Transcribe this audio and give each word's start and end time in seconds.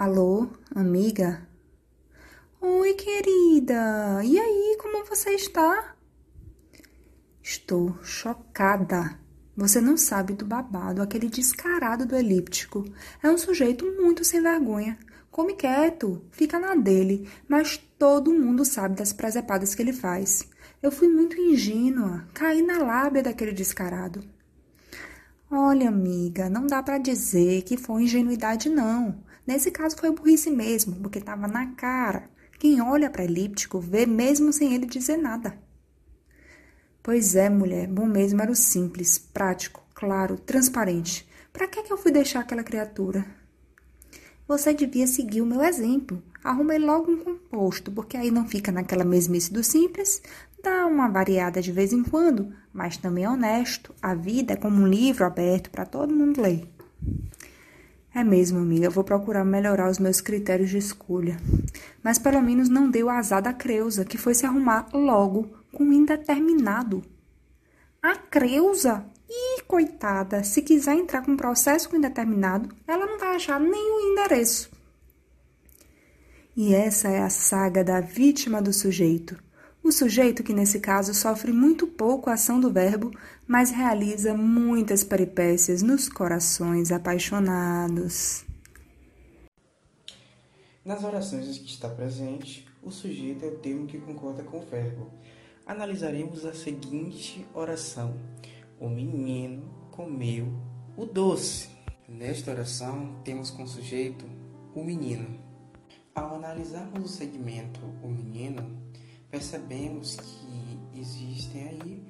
Alô, 0.00 0.48
amiga? 0.74 1.46
Oi, 2.58 2.94
querida. 2.94 4.24
E 4.24 4.40
aí, 4.40 4.78
como 4.80 5.04
você 5.04 5.32
está? 5.32 5.94
Estou 7.42 8.02
chocada. 8.02 9.18
Você 9.54 9.78
não 9.78 9.98
sabe 9.98 10.32
do 10.32 10.46
babado, 10.46 11.02
aquele 11.02 11.28
descarado 11.28 12.06
do 12.06 12.16
elíptico. 12.16 12.82
É 13.22 13.28
um 13.30 13.36
sujeito 13.36 13.84
muito 14.00 14.24
sem 14.24 14.40
vergonha. 14.40 14.98
Come 15.30 15.52
quieto, 15.52 16.24
fica 16.30 16.58
na 16.58 16.74
dele, 16.74 17.28
mas 17.46 17.76
todo 17.98 18.32
mundo 18.32 18.64
sabe 18.64 18.96
das 18.96 19.12
presepadas 19.12 19.74
que 19.74 19.82
ele 19.82 19.92
faz. 19.92 20.48
Eu 20.82 20.90
fui 20.90 21.08
muito 21.08 21.38
ingênua, 21.38 22.26
caí 22.32 22.62
na 22.62 22.78
lábia 22.78 23.22
daquele 23.22 23.52
descarado. 23.52 24.24
Olha, 25.50 25.88
amiga, 25.88 26.48
não 26.48 26.66
dá 26.66 26.82
para 26.82 26.96
dizer 26.96 27.64
que 27.64 27.76
foi 27.76 28.04
ingenuidade, 28.04 28.70
não. 28.70 29.28
Nesse 29.50 29.72
caso 29.72 29.96
foi 29.96 30.12
burrice 30.12 30.48
mesmo, 30.48 30.94
porque 30.94 31.18
estava 31.18 31.48
na 31.48 31.66
cara. 31.74 32.30
Quem 32.56 32.80
olha 32.80 33.10
para 33.10 33.24
elíptico 33.24 33.80
vê 33.80 34.06
mesmo 34.06 34.52
sem 34.52 34.72
ele 34.72 34.86
dizer 34.86 35.16
nada. 35.16 35.58
Pois 37.02 37.34
é, 37.34 37.50
mulher, 37.50 37.88
bom 37.88 38.06
mesmo 38.06 38.40
era 38.40 38.52
o 38.52 38.54
simples, 38.54 39.18
prático, 39.18 39.82
claro, 39.92 40.38
transparente. 40.38 41.28
Para 41.52 41.66
que, 41.66 41.82
que 41.82 41.92
eu 41.92 41.98
fui 41.98 42.12
deixar 42.12 42.38
aquela 42.38 42.62
criatura? 42.62 43.26
Você 44.46 44.72
devia 44.72 45.08
seguir 45.08 45.40
o 45.40 45.46
meu 45.46 45.62
exemplo. 45.64 46.22
Arrumei 46.44 46.78
logo 46.78 47.10
um 47.10 47.18
composto, 47.18 47.90
porque 47.90 48.16
aí 48.16 48.30
não 48.30 48.46
fica 48.46 48.70
naquela 48.70 49.02
mesmice 49.02 49.52
do 49.52 49.64
simples, 49.64 50.22
dá 50.62 50.86
uma 50.86 51.08
variada 51.08 51.60
de 51.60 51.72
vez 51.72 51.92
em 51.92 52.04
quando, 52.04 52.54
mas 52.72 52.96
também 52.96 53.24
é 53.24 53.28
honesto. 53.28 53.92
A 54.00 54.14
vida 54.14 54.52
é 54.52 54.56
como 54.56 54.80
um 54.80 54.86
livro 54.86 55.24
aberto 55.24 55.70
para 55.70 55.84
todo 55.84 56.14
mundo 56.14 56.40
ler. 56.40 56.68
É 58.12 58.24
mesmo, 58.24 58.58
amiga, 58.58 58.90
vou 58.90 59.04
procurar 59.04 59.44
melhorar 59.44 59.88
os 59.88 59.98
meus 59.98 60.20
critérios 60.20 60.70
de 60.70 60.78
escolha. 60.78 61.36
Mas 62.02 62.18
pelo 62.18 62.42
menos 62.42 62.68
não 62.68 62.90
deu 62.90 63.08
azar 63.08 63.40
da 63.40 63.52
Creuza, 63.52 64.04
que 64.04 64.18
foi 64.18 64.34
se 64.34 64.44
arrumar 64.44 64.88
logo 64.92 65.48
com 65.72 65.92
indeterminado. 65.92 67.02
A 68.02 68.16
Creuza? 68.16 69.04
Ih, 69.28 69.62
coitada, 69.62 70.42
se 70.42 70.60
quiser 70.60 70.96
entrar 70.96 71.22
com 71.22 71.36
processo 71.36 71.88
com 71.88 71.96
indeterminado, 71.96 72.68
ela 72.84 73.06
não 73.06 73.16
vai 73.16 73.36
achar 73.36 73.60
nem 73.60 73.92
o 73.92 74.12
endereço. 74.12 74.70
E 76.56 76.74
essa 76.74 77.08
é 77.08 77.22
a 77.22 77.30
saga 77.30 77.84
da 77.84 78.00
vítima 78.00 78.60
do 78.60 78.72
sujeito. 78.72 79.40
O 79.82 79.90
sujeito 79.90 80.42
que 80.42 80.52
nesse 80.52 80.78
caso 80.78 81.14
sofre 81.14 81.52
muito 81.52 81.86
pouco 81.86 82.28
a 82.28 82.34
ação 82.34 82.60
do 82.60 82.70
verbo, 82.70 83.10
mas 83.46 83.70
realiza 83.70 84.34
muitas 84.34 85.02
peripécias 85.02 85.80
nos 85.82 86.08
corações 86.08 86.92
apaixonados. 86.92 88.44
Nas 90.84 91.02
orações 91.02 91.58
que 91.58 91.66
está 91.66 91.88
presente, 91.88 92.66
o 92.82 92.90
sujeito 92.90 93.44
é 93.44 93.48
o 93.48 93.58
termo 93.58 93.86
que 93.86 93.98
concorda 93.98 94.42
com 94.42 94.58
o 94.58 94.66
verbo. 94.66 95.10
Analisaremos 95.66 96.44
a 96.44 96.54
seguinte 96.54 97.46
oração: 97.54 98.14
O 98.78 98.88
menino 98.88 99.62
comeu 99.90 100.52
o 100.96 101.04
doce. 101.04 101.68
Nesta 102.08 102.50
oração, 102.50 103.20
temos 103.24 103.50
como 103.50 103.68
sujeito 103.68 104.24
o 104.74 104.82
menino. 104.82 105.38
Ao 106.14 106.34
analisarmos 106.34 107.04
o 107.04 107.08
segmento 107.08 107.80
o 108.02 108.08
menino, 108.08 108.79
percebemos 109.40 110.16
que 110.16 111.00
existem 111.00 111.68
aí 111.68 112.04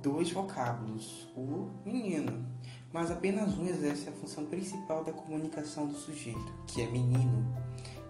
dois 0.00 0.30
vocábulos, 0.30 1.28
o 1.36 1.68
menino, 1.84 2.46
mas 2.92 3.10
apenas 3.10 3.58
um 3.58 3.66
exerce 3.66 4.08
a 4.08 4.12
função 4.12 4.46
principal 4.46 5.02
da 5.02 5.12
comunicação 5.12 5.88
do 5.88 5.94
sujeito, 5.94 6.52
que 6.68 6.80
é 6.80 6.86
menino, 6.88 7.52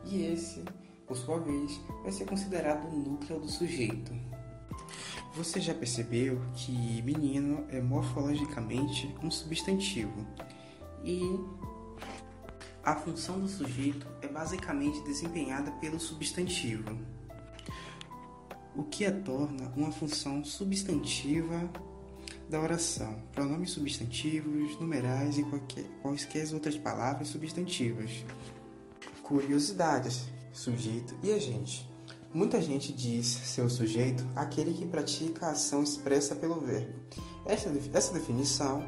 e 0.05 0.25
esse, 0.25 0.63
por 1.07 1.17
sua 1.17 1.39
vez, 1.39 1.81
vai 2.03 2.13
ser 2.13 2.27
considerado 2.27 2.89
o 2.89 2.95
núcleo 2.95 3.41
do 3.41 3.49
sujeito. 3.49 4.13
Você 5.35 5.59
já 5.59 5.73
percebeu 5.73 6.39
que 6.55 7.01
menino 7.01 7.65
é 7.71 7.81
morfologicamente 7.81 9.17
um 9.23 9.31
substantivo 9.31 10.27
e 11.03 11.23
a 12.85 12.97
função 12.97 13.41
do 13.41 13.49
sujeito 13.49 14.07
é 14.21 14.29
basicamente 14.29 15.03
desempenhada 15.05 15.71
pelo 15.81 15.99
substantivo 15.99 17.22
o 18.77 18.83
que 18.83 19.05
a 19.05 19.13
torna 19.13 19.73
uma 19.77 19.93
função 19.93 20.45
substantiva 20.45 21.71
da 22.49 22.61
oração. 22.61 23.17
Pronomes 23.33 23.71
substantivos, 23.71 24.79
numerais 24.79 25.39
e 25.39 25.43
qualquer, 25.43 25.85
quaisquer 26.03 26.53
outras 26.53 26.77
palavras 26.77 27.29
substantivas. 27.29 28.25
Curiosidades: 29.23 30.27
sujeito 30.53 31.15
e 31.23 31.33
agente. 31.33 31.91
Muita 32.35 32.63
gente 32.63 32.93
diz 32.95 33.27
ser 33.27 33.61
o 33.63 33.69
sujeito 33.69 34.27
aquele 34.35 34.73
que 34.73 34.87
pratica 34.87 35.47
a 35.47 35.51
ação 35.51 35.83
expressa 35.83 36.35
pelo 36.35 36.61
verbo. 36.61 36.95
Essa, 37.45 37.71
essa 37.93 38.15
definição, 38.15 38.83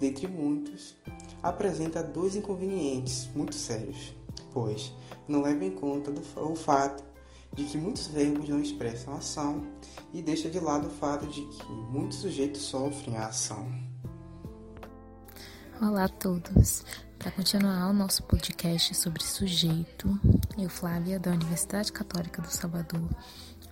dentre 0.00 0.26
muitos, 0.26 0.96
apresenta 1.42 2.02
dois 2.02 2.34
inconvenientes 2.34 3.28
muito 3.36 3.54
sérios, 3.54 4.14
pois 4.52 4.92
não 5.28 5.42
leva 5.42 5.64
em 5.64 5.70
conta 5.70 6.10
do, 6.10 6.22
o 6.40 6.56
fato 6.56 7.04
de 7.54 7.64
que 7.64 7.78
muitos 7.78 8.06
verbos 8.08 8.48
não 8.48 8.60
expressam 8.60 9.14
ação 9.14 9.66
e 10.12 10.22
deixa 10.22 10.48
de 10.48 10.60
lado 10.60 10.86
o 10.88 10.90
fato 10.90 11.26
de 11.26 11.42
que 11.42 11.72
muitos 11.90 12.18
sujeitos 12.18 12.62
sofrem 12.62 13.16
a 13.16 13.26
ação. 13.26 13.68
Olá 15.80 16.04
a 16.04 16.08
todos! 16.08 16.84
Para 17.18 17.32
continuar 17.32 17.90
o 17.90 17.92
nosso 17.92 18.22
podcast 18.22 18.94
sobre 18.94 19.24
sujeito, 19.24 20.08
eu, 20.56 20.70
Flávia, 20.70 21.18
da 21.18 21.32
Universidade 21.32 21.92
Católica 21.92 22.40
do 22.40 22.48
Salvador, 22.48 23.08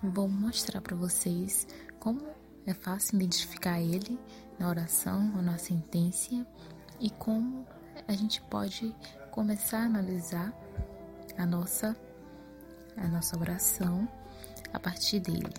vou 0.03 0.29
mostrar 0.29 0.81
para 0.81 0.97
vocês 0.97 1.67
como 2.01 2.21
é 2.67 2.75
fácil 2.75 3.17
identificar 3.17 3.81
ele 3.81 4.19
na 4.59 4.69
oração 4.69 5.33
ou 5.37 5.43
na 5.43 5.59
sentença 5.59 6.47
e 7.01 7.11
como 7.11 7.67
a 8.09 8.13
gente 8.13 8.41
pode 8.43 8.95
começar 9.31 9.79
a 9.79 9.87
analisar 9.87 10.53
a 11.39 11.47
nossa 11.47 11.97
a 12.97 13.07
nossa 13.09 13.39
oração 13.39 14.09
a 14.73 14.81
partir 14.81 15.21
dele. 15.21 15.53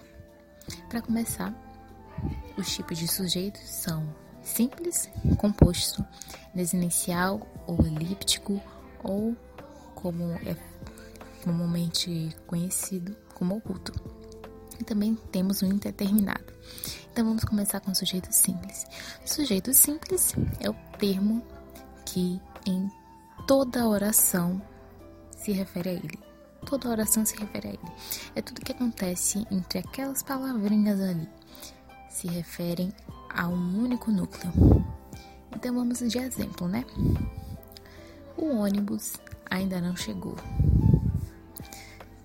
Para 0.89 1.01
começar, 1.01 1.53
os 2.57 2.73
tipos 2.73 2.97
de 2.97 3.07
sujeitos 3.07 3.61
são 3.61 4.07
simples, 4.41 5.09
composto, 5.37 6.05
desinicial 6.53 7.45
ou 7.65 7.85
elíptico, 7.85 8.61
ou 9.03 9.35
como 9.95 10.23
é 10.45 10.55
comumente 11.43 12.35
conhecido 12.45 13.15
como 13.33 13.57
oculto. 13.57 13.93
E 14.79 14.83
também 14.83 15.15
temos 15.31 15.61
o 15.61 15.65
indeterminado. 15.65 16.53
Então 17.11 17.25
vamos 17.25 17.43
começar 17.43 17.79
com 17.79 17.91
o 17.91 17.95
sujeito 17.95 18.31
simples. 18.31 18.85
Sujeito 19.25 19.73
simples 19.73 20.35
é 20.59 20.69
o 20.69 20.75
termo 20.99 21.43
que 22.05 22.39
em 22.65 22.91
toda 23.47 23.87
oração 23.87 24.61
se 25.35 25.51
refere 25.51 25.89
a 25.89 25.93
ele. 25.93 26.26
Toda 26.67 26.89
oração 26.89 27.25
se 27.25 27.37
refere 27.37 27.69
a 27.69 27.71
ele. 27.71 27.91
É 28.35 28.41
tudo 28.41 28.59
que 28.59 28.73
acontece 28.73 29.47
entre 29.49 29.79
aquelas 29.79 30.21
palavrinhas 30.21 30.99
ali. 30.99 31.25
Se 32.09 32.27
referem 32.27 32.91
a 33.29 33.47
um 33.47 33.83
único 33.83 34.11
núcleo. 34.11 34.51
Então 35.55 35.73
vamos 35.73 35.99
de 35.99 36.17
exemplo, 36.17 36.67
né? 36.67 36.83
O 38.35 38.57
ônibus 38.57 39.13
ainda 39.49 39.79
não 39.79 39.95
chegou. 39.95 40.35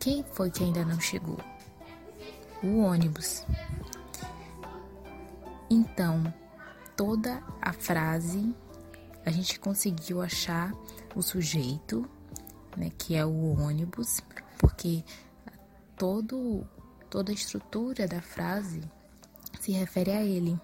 Quem 0.00 0.24
foi 0.32 0.50
que 0.50 0.64
ainda 0.64 0.84
não 0.84 0.98
chegou? 0.98 1.38
O 2.64 2.78
ônibus. 2.78 3.46
Então, 5.70 6.34
toda 6.96 7.40
a 7.60 7.72
frase 7.72 8.52
a 9.24 9.30
gente 9.30 9.60
conseguiu 9.60 10.20
achar 10.20 10.72
o 11.14 11.22
sujeito 11.22 12.10
né, 12.76 12.90
que 12.96 13.14
é 13.14 13.24
o 13.24 13.60
ônibus, 13.60 14.20
porque 14.62 15.04
todo, 15.96 16.64
toda 17.10 17.32
a 17.32 17.34
estrutura 17.34 18.06
da 18.06 18.22
frase 18.22 18.80
se 19.60 19.72
refere 19.72 20.12
a 20.12 20.22
ele. 20.22 20.58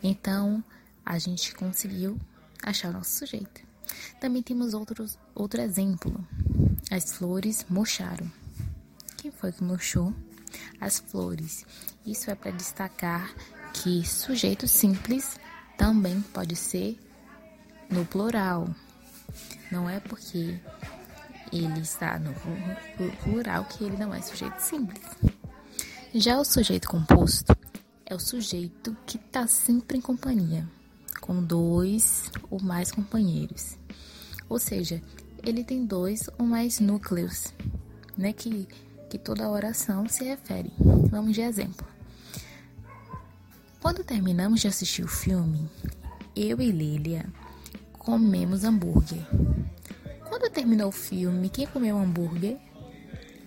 Então, 0.00 0.64
a 1.04 1.18
gente 1.18 1.52
conseguiu 1.54 2.18
achar 2.62 2.90
o 2.90 2.92
nosso 2.92 3.18
sujeito. 3.18 3.62
Também 4.20 4.42
temos 4.42 4.72
outros, 4.72 5.18
outro 5.34 5.60
exemplo. 5.60 6.24
As 6.90 7.12
flores 7.12 7.66
murcharam. 7.68 8.30
Quem 9.16 9.32
foi 9.32 9.50
que 9.50 9.64
murchou? 9.64 10.14
As 10.80 11.00
flores. 11.00 11.66
Isso 12.06 12.30
é 12.30 12.34
para 12.36 12.52
destacar 12.52 13.34
que 13.74 14.06
sujeito 14.06 14.68
simples 14.68 15.38
também 15.76 16.20
pode 16.32 16.54
ser 16.54 16.98
no 17.90 18.06
plural, 18.06 18.68
não 19.70 19.88
é 19.88 20.00
porque 20.00 20.58
ele 21.52 21.80
está 21.80 22.18
no 22.18 22.32
plural 23.22 23.64
que 23.64 23.84
ele 23.84 23.96
não 23.96 24.14
é 24.14 24.20
sujeito 24.20 24.58
simples. 24.58 25.02
Já 26.14 26.38
o 26.38 26.44
sujeito 26.44 26.88
composto 26.88 27.56
é 28.06 28.14
o 28.14 28.20
sujeito 28.20 28.96
que 29.06 29.16
está 29.16 29.46
sempre 29.46 29.98
em 29.98 30.00
companhia, 30.00 30.68
com 31.20 31.42
dois 31.42 32.30
ou 32.50 32.60
mais 32.60 32.90
companheiros. 32.90 33.78
Ou 34.48 34.58
seja, 34.58 35.00
ele 35.44 35.62
tem 35.62 35.86
dois 35.86 36.28
ou 36.38 36.44
mais 36.44 36.80
núcleos, 36.80 37.54
né? 38.16 38.32
Que, 38.32 38.66
que 39.08 39.18
toda 39.18 39.48
oração 39.48 40.08
se 40.08 40.24
refere. 40.24 40.72
Vamos 41.10 41.34
de 41.34 41.40
exemplo. 41.40 41.86
Quando 43.80 44.04
terminamos 44.04 44.60
de 44.60 44.68
assistir 44.68 45.04
o 45.04 45.08
filme, 45.08 45.70
eu 46.36 46.60
e 46.60 46.70
Lilia 46.70 47.24
comemos 47.92 48.64
hambúrguer. 48.64 49.24
Quando 50.40 50.52
terminou 50.52 50.88
o 50.88 50.92
filme, 50.92 51.50
quem 51.50 51.66
comeu 51.66 51.98
hambúrguer? 51.98 52.56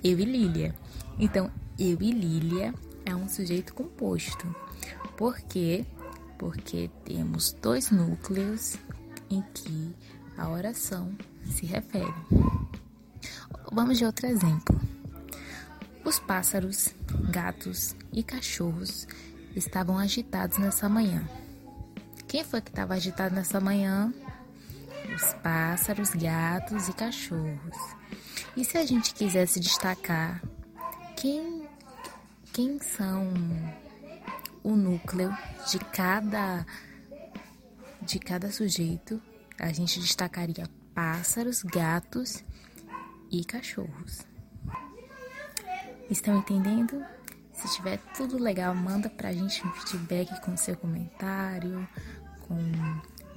Eu 0.03 0.19
e 0.19 0.25
Lilia. 0.25 0.75
Então, 1.17 1.49
eu 1.79 1.99
e 1.99 2.11
Lilia 2.11 2.71
é 3.03 3.15
um 3.15 3.27
sujeito 3.27 3.73
composto. 3.73 4.55
Por 5.17 5.39
quê? 5.41 5.87
Porque 6.37 6.91
temos 7.03 7.51
dois 7.53 7.89
núcleos 7.89 8.77
em 9.27 9.41
que 9.55 9.95
a 10.37 10.47
oração 10.47 11.17
se 11.43 11.65
refere. 11.65 12.13
Vamos 13.71 13.97
de 13.97 14.05
outro 14.05 14.27
exemplo. 14.27 14.79
Os 16.05 16.19
pássaros, 16.19 16.93
gatos 17.31 17.95
e 18.11 18.21
cachorros 18.21 19.07
estavam 19.55 19.97
agitados 19.97 20.59
nessa 20.59 20.87
manhã. 20.87 21.27
Quem 22.27 22.43
foi 22.43 22.61
que 22.61 22.69
estava 22.69 22.93
agitado 22.93 23.33
nessa 23.33 23.59
manhã? 23.59 24.13
Os 25.15 25.33
pássaros, 25.35 26.09
gatos 26.11 26.87
e 26.87 26.93
cachorros. 26.93 27.77
E 28.55 28.63
se 28.63 28.77
a 28.77 28.85
gente 28.85 29.13
quisesse 29.13 29.59
destacar 29.59 30.41
quem, 31.15 31.67
quem 32.51 32.79
são 32.79 33.31
o 34.63 34.75
núcleo 34.75 35.35
de 35.69 35.79
cada 35.79 36.65
de 38.01 38.19
cada 38.19 38.51
sujeito, 38.51 39.21
a 39.57 39.71
gente 39.71 39.99
destacaria 39.99 40.69
pássaros, 40.93 41.63
gatos 41.63 42.43
e 43.31 43.43
cachorros. 43.45 44.27
Estão 46.09 46.37
entendendo? 46.37 47.03
Se 47.53 47.73
tiver 47.75 47.97
tudo 48.15 48.37
legal, 48.37 48.75
manda 48.75 49.09
pra 49.09 49.31
gente 49.31 49.65
um 49.65 49.71
feedback 49.71 50.41
com 50.41 50.57
seu 50.57 50.75
comentário, 50.75 51.87
com 52.41 52.57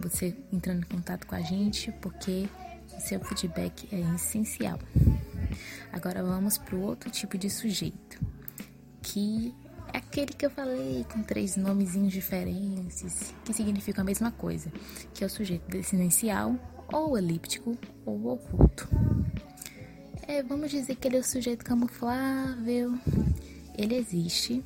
você 0.01 0.37
entrando 0.53 0.81
em 0.81 0.87
contato 0.87 1.27
com 1.27 1.35
a 1.35 1.41
gente, 1.41 1.93
porque 2.01 2.49
o 2.97 3.01
seu 3.01 3.21
feedback 3.21 3.89
é 3.93 4.01
essencial. 4.15 4.79
Agora 5.93 6.23
vamos 6.23 6.59
pro 6.59 6.81
outro 6.81 7.11
tipo 7.11 7.39
de 7.39 7.49
sujeito, 7.49 8.21
que 9.03 9.55
é 9.93 9.99
aquele 9.99 10.33
que 10.33 10.45
eu 10.45 10.51
falei 10.51 11.07
com 11.13 11.23
três 11.23 11.57
nomezinhos 11.57 12.13
diferentes, 12.13 13.35
que 13.45 13.53
significam 13.53 14.03
a 14.03 14.05
mesma 14.05 14.31
coisa, 14.31 14.71
que 15.15 15.25
é 15.25 15.27
o 15.27 15.31
sujeito 15.31 15.69
desinencial, 15.69 16.55
ou 16.93 17.17
elíptico, 17.17 17.77
ou 18.05 18.33
oculto. 18.33 18.89
É, 20.29 20.43
vamos 20.43 20.71
dizer 20.71 20.97
que 20.97 21.07
ele 21.09 21.17
é 21.17 21.21
o 21.21 21.25
sujeito 21.25 21.65
camuflável. 21.65 22.99
Ele 23.79 23.95
existe, 23.95 24.63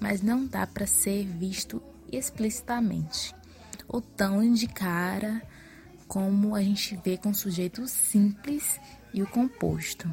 mas 0.00 0.22
não 0.22 0.46
dá 0.46 0.66
para 0.66 0.86
ser 0.86 1.24
visto 1.26 1.82
explicitamente, 2.10 3.34
ou 3.88 4.00
tão 4.02 4.52
de 4.52 4.68
cara 4.68 5.42
como 6.06 6.54
a 6.54 6.62
gente 6.62 6.98
vê 7.04 7.16
com 7.16 7.30
o 7.30 7.34
sujeito 7.34 7.86
simples 7.88 8.78
e 9.12 9.22
o 9.22 9.26
composto. 9.26 10.12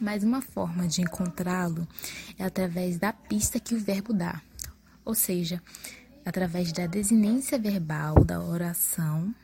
Mas 0.00 0.22
uma 0.22 0.40
forma 0.40 0.86
de 0.86 1.02
encontrá-lo 1.02 1.86
é 2.38 2.44
através 2.44 2.98
da 2.98 3.12
pista 3.12 3.58
que 3.58 3.74
o 3.74 3.80
verbo 3.80 4.12
dá, 4.12 4.40
ou 5.04 5.14
seja, 5.14 5.60
através 6.24 6.72
da 6.72 6.86
desinência 6.86 7.58
verbal 7.58 8.24
da 8.24 8.40
oração 8.40 9.34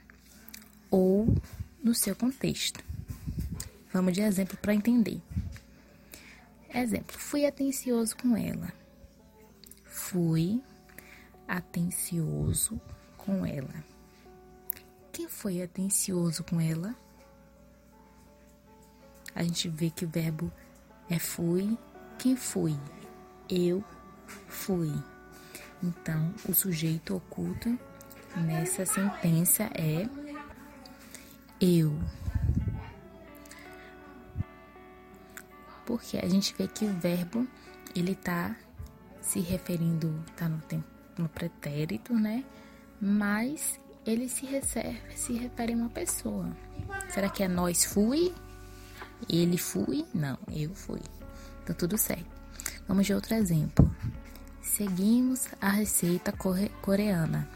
ou 0.90 1.34
no 1.82 1.94
seu 1.94 2.14
contexto. 2.14 2.84
Vamos 3.92 4.12
de 4.12 4.20
exemplo 4.20 4.56
para 4.58 4.74
entender. 4.74 5.20
Exemplo: 6.72 7.16
fui 7.18 7.46
atencioso 7.46 8.16
com 8.16 8.36
ela. 8.36 8.72
Fui 9.84 10.60
atencioso 11.46 12.80
com 13.24 13.44
ela. 13.46 13.74
Quem 15.12 15.28
foi 15.28 15.62
atencioso 15.62 16.44
com 16.44 16.60
ela? 16.60 16.94
A 19.34 19.42
gente 19.42 19.68
vê 19.68 19.90
que 19.90 20.04
o 20.04 20.08
verbo 20.08 20.52
é 21.08 21.18
fui. 21.18 21.78
Quem 22.18 22.36
fui? 22.36 22.76
Eu 23.48 23.82
fui. 24.26 24.92
Então, 25.82 26.34
o 26.48 26.54
sujeito 26.54 27.16
oculto 27.16 27.78
nessa 28.36 28.84
sentença 28.84 29.64
é 29.74 30.08
eu. 31.60 31.98
Porque 35.86 36.18
a 36.18 36.28
gente 36.28 36.54
vê 36.56 36.68
que 36.68 36.84
o 36.84 36.92
verbo 36.92 37.46
ele 37.94 38.14
tá 38.14 38.56
se 39.20 39.40
referindo, 39.40 40.22
tá 40.36 40.48
no 40.48 40.60
tempo 40.62 40.94
no 41.16 41.28
pretérito, 41.28 42.12
né? 42.12 42.44
Mas 43.06 43.78
ele 44.06 44.30
se, 44.30 44.46
recebe, 44.46 44.98
se 45.14 45.34
refere 45.34 45.74
a 45.74 45.76
uma 45.76 45.90
pessoa. 45.90 46.56
Será 47.10 47.28
que 47.28 47.42
é 47.42 47.48
nós 47.48 47.84
fui? 47.84 48.34
Ele 49.28 49.58
fui? 49.58 50.06
Não, 50.14 50.38
eu 50.50 50.74
fui. 50.74 51.02
Tá 51.66 51.74
tudo 51.74 51.98
certo. 51.98 52.24
Vamos 52.88 53.04
de 53.04 53.12
outro 53.12 53.34
exemplo. 53.34 53.94
Seguimos 54.62 55.48
a 55.60 55.68
receita 55.68 56.32
coreana. 56.80 57.46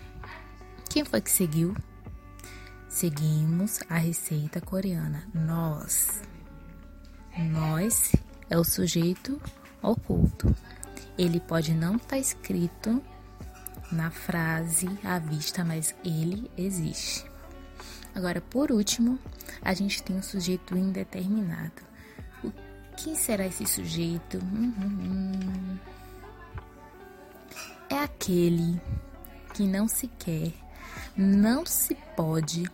Quem 0.90 1.02
foi 1.02 1.22
que 1.22 1.30
seguiu? 1.30 1.74
Seguimos 2.86 3.80
a 3.88 3.96
receita 3.96 4.60
coreana. 4.60 5.26
Nós. 5.32 6.20
Nós 7.50 8.12
é 8.50 8.58
o 8.58 8.64
sujeito 8.64 9.40
oculto. 9.80 10.54
Ele 11.16 11.40
pode 11.40 11.72
não 11.72 11.96
estar 11.96 12.08
tá 12.08 12.18
escrito 12.18 13.02
na 13.90 14.10
frase 14.10 14.88
à 15.04 15.18
vista, 15.18 15.64
mas 15.64 15.94
ele 16.04 16.50
existe. 16.56 17.24
Agora, 18.14 18.40
por 18.40 18.72
último, 18.72 19.18
a 19.62 19.74
gente 19.74 20.02
tem 20.02 20.18
o 20.18 20.22
sujeito 20.22 20.76
indeterminado. 20.76 21.82
O 22.42 22.52
que 22.96 23.14
será 23.16 23.46
esse 23.46 23.66
sujeito? 23.66 24.38
Uhum. 24.38 25.78
É 27.88 27.98
aquele 27.98 28.80
que 29.54 29.64
não 29.64 29.88
se 29.88 30.08
quer 30.18 30.52
não 31.18 31.66
se 31.66 31.96
pode 32.14 32.64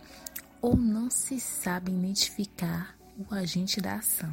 ou 0.61 0.77
não 0.77 1.09
se 1.09 1.39
sabe 1.39 1.91
identificar 1.91 2.95
o 3.17 3.33
agente 3.33 3.81
da 3.81 3.95
ação. 3.95 4.31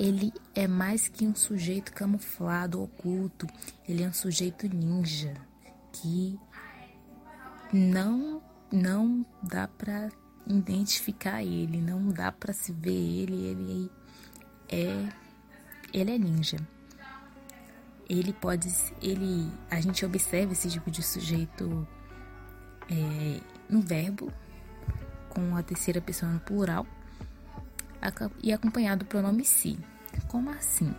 Ele 0.00 0.32
é 0.54 0.66
mais 0.66 1.08
que 1.08 1.26
um 1.26 1.34
sujeito 1.34 1.92
camuflado, 1.92 2.82
oculto, 2.82 3.46
ele 3.86 4.02
é 4.02 4.08
um 4.08 4.12
sujeito 4.14 4.66
ninja 4.66 5.34
que 5.92 6.40
não 7.70 8.42
não 8.72 9.26
dá 9.42 9.68
para 9.68 10.08
identificar 10.46 11.44
ele, 11.44 11.82
não 11.82 12.08
dá 12.08 12.32
para 12.32 12.54
se 12.54 12.72
ver 12.72 12.90
ele, 12.90 13.44
ele 13.44 13.90
é 14.70 15.08
ele 15.92 16.14
é 16.14 16.18
ninja. 16.18 16.56
Ele 18.08 18.32
pode 18.32 18.74
ele 19.02 19.52
a 19.70 19.82
gente 19.82 20.02
observa 20.06 20.54
esse 20.54 20.70
tipo 20.70 20.90
de 20.90 21.02
sujeito 21.02 21.86
é, 22.88 23.40
no 23.68 23.82
verbo, 23.82 24.32
com 25.28 25.54
a 25.54 25.62
terceira 25.62 26.00
pessoa 26.00 26.32
no 26.32 26.40
plural, 26.40 26.86
e 28.42 28.52
acompanhado 28.52 29.04
do 29.04 29.08
pronome 29.08 29.44
si. 29.44 29.78
Como 30.28 30.50
assim? 30.50 30.94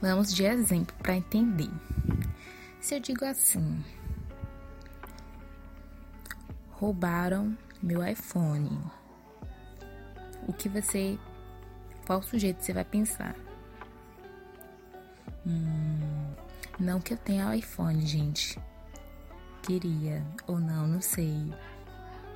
Vamos 0.00 0.32
de 0.32 0.44
exemplo 0.44 0.94
para 1.02 1.16
entender. 1.16 1.70
Se 2.80 2.94
eu 2.94 3.00
digo 3.00 3.24
assim, 3.24 3.84
roubaram 6.70 7.56
meu 7.82 8.06
iPhone, 8.06 8.80
o 10.46 10.52
que 10.52 10.68
você, 10.68 11.18
qual 12.06 12.22
sujeito 12.22 12.62
você 12.62 12.72
vai 12.72 12.84
pensar? 12.84 13.34
Hum, 15.46 16.34
não 16.78 17.00
que 17.00 17.14
eu 17.14 17.18
tenha 17.18 17.54
iPhone, 17.56 18.06
gente 18.06 18.58
queria 19.68 20.24
ou 20.46 20.58
não, 20.58 20.86
não 20.86 21.00
sei. 21.02 21.52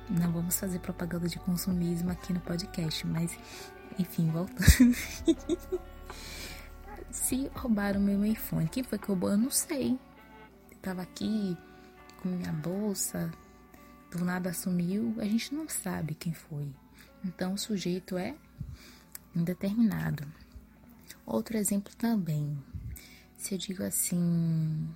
Não 0.09 0.31
vamos 0.31 0.59
fazer 0.59 0.79
propaganda 0.79 1.27
de 1.27 1.39
consumismo 1.39 2.11
aqui 2.11 2.33
no 2.33 2.39
podcast, 2.41 3.07
mas 3.07 3.37
enfim, 3.97 4.29
voltando. 4.29 4.63
Se 7.11 7.49
roubaram 7.53 7.99
meu 8.01 8.25
iPhone, 8.25 8.67
quem 8.67 8.83
foi 8.83 8.97
que 8.97 9.07
roubou? 9.07 9.29
Eu 9.29 9.37
não 9.37 9.51
sei. 9.51 9.99
tava 10.81 11.01
aqui 11.01 11.57
com 12.21 12.29
minha 12.29 12.51
bolsa, 12.51 13.31
do 14.11 14.23
nada 14.23 14.53
sumiu, 14.53 15.15
a 15.19 15.25
gente 15.25 15.53
não 15.53 15.67
sabe 15.69 16.15
quem 16.15 16.33
foi. 16.33 16.67
Então 17.23 17.53
o 17.53 17.57
sujeito 17.57 18.17
é 18.17 18.35
indeterminado. 19.35 20.25
Outro 21.25 21.57
exemplo 21.57 21.93
também. 21.95 22.57
Se 23.37 23.53
eu 23.53 23.57
digo 23.57 23.83
assim, 23.83 24.87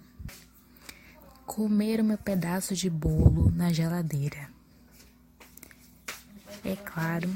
comer 1.46 2.02
o 2.02 2.04
meu 2.04 2.18
pedaço 2.18 2.76
de 2.76 2.90
bolo 2.90 3.52
na 3.52 3.72
geladeira. 3.72 4.57
É 6.64 6.76
claro, 6.76 7.30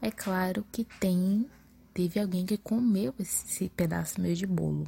é 0.00 0.10
claro 0.10 0.66
que 0.72 0.84
tem, 0.84 1.48
teve 1.92 2.20
alguém 2.20 2.46
que 2.46 2.56
comeu 2.56 3.14
esse 3.18 3.68
pedaço 3.70 4.20
meu 4.20 4.34
de 4.34 4.46
bolo. 4.46 4.86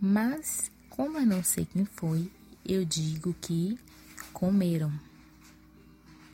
Mas, 0.00 0.70
como 0.90 1.18
eu 1.18 1.26
não 1.26 1.42
sei 1.42 1.66
quem 1.66 1.84
foi, 1.84 2.30
eu 2.64 2.84
digo 2.84 3.34
que 3.40 3.78
comeram. 4.32 4.92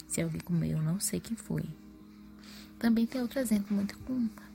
Se 0.09 0.21
alguém 0.21 0.41
comeu, 0.41 0.79
eu 0.79 0.83
não 0.83 0.99
sei 1.01 1.21
quem 1.21 1.37
foi. 1.37 1.65
Também 2.79 3.07
tem 3.07 3.21
outro 3.21 3.39
exemplo 3.39 3.75
muito, 3.75 3.99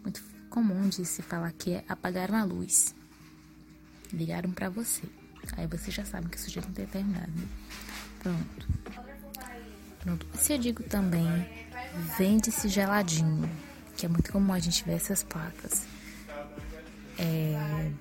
muito 0.04 0.24
comum 0.50 0.90
de 0.90 1.06
se 1.06 1.22
falar 1.22 1.52
que 1.54 1.72
é 1.72 1.86
apagaram 1.88 2.36
a 2.36 2.44
luz. 2.44 2.94
Ligaram 4.12 4.52
para 4.52 4.70
você. 4.70 5.04
Aí 5.56 5.66
você 5.68 5.92
já 5.92 6.04
sabe 6.04 6.30
que 6.30 6.38
o 6.38 6.40
sujeito 6.40 6.68
não 6.68 6.76
é 6.76 6.86
determinado. 6.86 7.32
Pronto. 8.20 9.07
Pronto. 10.08 10.26
Se 10.36 10.54
eu 10.54 10.58
digo 10.58 10.84
também, 10.84 11.28
vende-se 12.18 12.70
geladinho, 12.70 13.50
que 13.98 14.06
é 14.06 14.10
muito 14.10 14.32
comum 14.32 14.54
a 14.54 14.60
gente 14.60 14.86
ver 14.86 14.94
essas 14.94 15.22
placas. 15.22 15.86
É... 17.20 17.92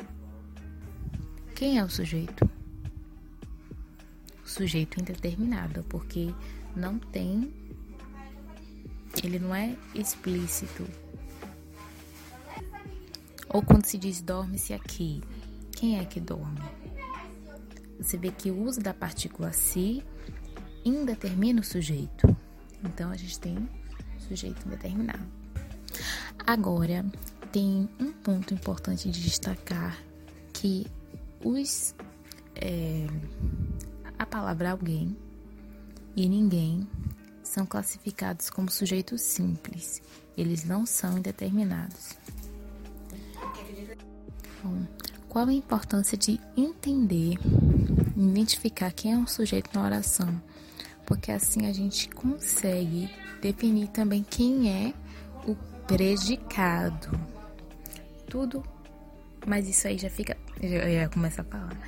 Quem 1.57 1.81
é 1.81 1.85
o 1.85 1.91
sujeito? 1.91 2.49
O 4.45 4.49
sujeito 4.49 5.01
indeterminado, 5.01 5.83
porque 5.89 6.33
não 6.77 6.97
tem. 6.97 7.53
Ele 9.25 9.41
não 9.41 9.53
é 9.53 9.77
explícito. 9.93 10.87
Ou 13.49 13.63
quando 13.63 13.85
se 13.85 13.99
diz 13.99 14.21
dorme-se 14.21 14.73
aqui, 14.73 15.25
quem 15.73 15.99
é 15.99 16.05
que 16.05 16.21
dorme? 16.21 16.63
Você 17.99 18.17
vê 18.17 18.31
que 18.31 18.49
o 18.49 18.63
uso 18.63 18.79
da 18.79 18.95
partícula 18.95 19.53
se 19.53 20.05
indetermina 20.88 21.61
o 21.61 21.64
sujeito. 21.64 22.37
Então 22.85 23.11
a 23.11 23.16
gente 23.16 23.38
tem 23.38 23.69
sujeito 24.19 24.66
indeterminado. 24.66 25.26
Agora, 26.47 27.05
tem 27.52 27.88
um 27.99 28.12
ponto 28.12 28.55
importante 28.55 29.11
de 29.11 29.23
destacar 29.23 29.99
que 30.52 30.87
os 31.43 31.95
é, 32.55 33.07
a 34.19 34.25
palavra 34.25 34.71
alguém 34.71 35.16
e 36.14 36.28
ninguém 36.28 36.87
são 37.43 37.66
classificados 37.66 38.50
como 38.50 38.71
sujeitos 38.71 39.23
simples. 39.23 40.02
Eles 40.37 40.64
não 40.64 40.85
são 40.87 41.19
indeterminados. 41.19 42.16
Bom, 44.62 44.87
qual 45.28 45.47
a 45.47 45.52
importância 45.52 46.16
de 46.16 46.40
entender, 46.57 47.38
identificar 48.16 48.90
quem 48.93 49.12
é 49.12 49.16
um 49.16 49.26
sujeito 49.26 49.71
na 49.75 49.85
oração? 49.85 50.40
Porque 51.07 51.31
assim 51.31 51.67
a 51.67 51.73
gente 51.73 52.09
consegue 52.11 53.09
definir 53.41 53.89
também 53.89 54.23
quem 54.23 54.71
é 54.71 54.95
o 55.49 55.55
predicado. 55.87 57.19
Tudo, 58.29 58.63
mas 59.47 59.69
isso 59.69 59.87
aí 59.87 59.97
já 59.97 60.11
fica. 60.11 60.37
Eu 60.61 60.89
ia 60.89 61.09
começar 61.09 61.43
a 61.43 61.45
falar. 61.45 61.79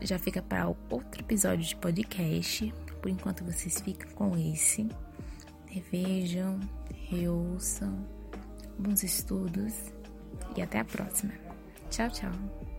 Já 0.00 0.18
fica 0.18 0.40
para 0.40 0.68
outro 0.68 1.20
episódio 1.20 1.66
de 1.66 1.76
podcast. 1.76 2.72
Por 3.02 3.10
enquanto 3.10 3.44
vocês 3.44 3.80
ficam 3.80 4.10
com 4.12 4.38
esse. 4.38 4.88
Revejam, 5.68 6.60
reouçam, 7.10 8.06
bons 8.78 9.02
estudos 9.02 9.74
e 10.56 10.62
até 10.62 10.78
a 10.78 10.84
próxima. 10.84 11.32
Tchau, 11.90 12.08
tchau. 12.10 12.73